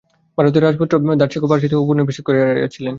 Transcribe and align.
ভারতীয় 0.37 0.61
রাজপুত্র 0.61 0.93
দারাশেকো 1.21 1.47
পারসীতে 1.51 1.75
উপনিষদ 1.75 1.95
অনুবাদ 1.95 2.25
করাইয়াছিলেন। 2.27 2.89